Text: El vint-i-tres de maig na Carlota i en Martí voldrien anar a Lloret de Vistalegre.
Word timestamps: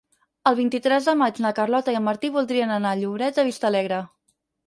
El 0.51 0.55
vint-i-tres 0.59 1.09
de 1.09 1.13
maig 1.19 1.41
na 1.43 1.51
Carlota 1.59 1.93
i 1.95 1.99
en 2.01 2.05
Martí 2.07 2.33
voldrien 2.37 2.73
anar 2.77 2.93
a 2.95 2.99
Lloret 3.03 3.37
de 3.41 3.47
Vistalegre. 3.51 4.01